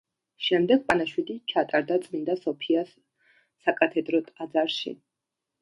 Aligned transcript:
შემდეგ 0.43 0.79
პანაშვიდი 0.87 1.35
ჩატარდა 1.53 1.99
წმინდა 2.05 2.37
სოფიას 2.41 2.97
საკათედრო 3.67 4.23
ტაძარში. 4.31 4.97